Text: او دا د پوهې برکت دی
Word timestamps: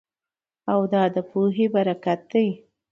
او 0.71 0.81
دا 0.93 1.03
د 1.15 1.17
پوهې 1.29 1.65
برکت 1.75 2.19
دی 2.31 2.47